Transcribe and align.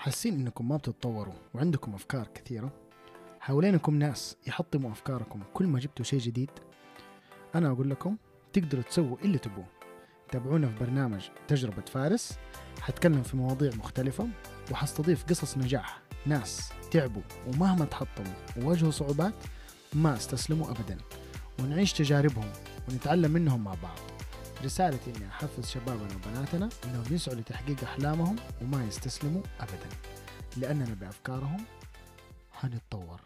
حاسين 0.00 0.34
إنكم 0.34 0.68
ما 0.68 0.76
بتتطوروا 0.76 1.34
وعندكم 1.54 1.94
أفكار 1.94 2.26
كثيرة؟ 2.34 2.72
حوالينكم 3.40 3.94
ناس 3.94 4.36
يحطموا 4.46 4.90
أفكاركم 4.90 5.42
كل 5.54 5.66
ما 5.66 5.78
جبتوا 5.78 6.04
شيء 6.04 6.18
جديد؟ 6.18 6.50
أنا 7.54 7.70
أقول 7.70 7.90
لكم 7.90 8.16
تقدروا 8.52 8.82
تسووا 8.82 9.16
اللي 9.24 9.38
تبوه. 9.38 9.66
تابعونا 10.30 10.68
في 10.68 10.84
برنامج 10.84 11.28
تجربة 11.48 11.82
فارس. 11.82 12.38
حتكلم 12.80 13.22
في 13.22 13.36
مواضيع 13.36 13.70
مختلفة 13.74 14.28
وحستضيف 14.72 15.24
قصص 15.24 15.58
نجاح 15.58 16.02
ناس 16.26 16.72
تعبوا 16.90 17.22
ومهما 17.46 17.84
تحطموا 17.84 18.34
وواجهوا 18.56 18.90
صعوبات 18.90 19.34
ما 19.92 20.14
استسلموا 20.14 20.70
أبدا. 20.70 20.98
ونعيش 21.58 21.92
تجاربهم 21.92 22.52
ونتعلم 22.88 23.30
منهم 23.30 23.64
مع 23.64 23.74
بعض. 23.82 24.09
رسالتي 24.64 25.10
إني 25.16 25.28
أحفز 25.28 25.66
شبابنا 25.70 26.08
وبناتنا 26.14 26.68
إنهم 26.84 27.04
يسعوا 27.10 27.36
لتحقيق 27.36 27.82
أحلامهم 27.84 28.36
وما 28.62 28.84
يستسلموا 28.84 29.42
أبدا 29.60 29.88
لأننا 30.56 30.94
بأفكارهم 31.00 31.64
حنتطور 32.52 33.20